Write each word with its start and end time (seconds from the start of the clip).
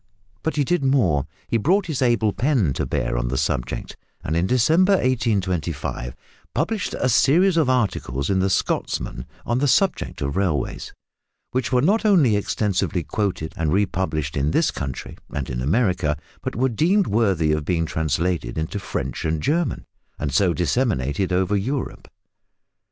But 0.41 0.55
he 0.55 0.63
did 0.63 0.83
more, 0.83 1.27
he 1.47 1.57
brought 1.57 1.85
his 1.85 2.01
able 2.01 2.33
pen 2.33 2.73
to 2.73 2.87
bear 2.87 3.19
on 3.19 3.27
the 3.27 3.37
subject, 3.37 3.95
and 4.23 4.35
in 4.35 4.47
December 4.47 4.93
1825 4.93 6.15
published 6.55 6.95
a 6.95 7.07
series 7.07 7.55
of 7.55 7.69
articles 7.69 8.27
in 8.31 8.39
the 8.39 8.49
Scotsman 8.49 9.27
on 9.45 9.59
the 9.59 9.67
subject 9.67 10.19
of 10.23 10.35
railways, 10.35 10.91
which 11.51 11.71
were 11.71 11.83
not 11.83 12.03
only 12.03 12.35
extensively 12.35 13.03
quoted 13.03 13.53
and 13.55 13.71
republished 13.71 14.35
in 14.35 14.49
this 14.49 14.71
country 14.71 15.19
and 15.31 15.51
in 15.51 15.61
America, 15.61 16.17
but 16.41 16.55
were 16.55 16.69
deemed 16.69 17.05
worthy 17.05 17.51
of 17.51 17.63
being 17.63 17.85
translated 17.85 18.57
into 18.57 18.79
French 18.79 19.23
and 19.23 19.43
German, 19.43 19.85
and 20.17 20.33
so 20.33 20.51
disseminated 20.51 21.31
over 21.31 21.55
Europe. 21.55 22.07